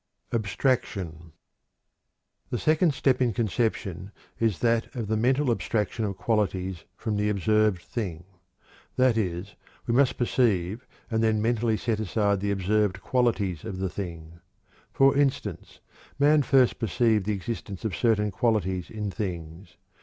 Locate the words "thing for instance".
13.91-15.81